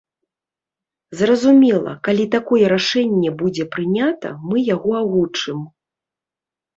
[1.19, 5.59] Зразумела, калі такое рашэнне будзе прынята, мы яго агучым.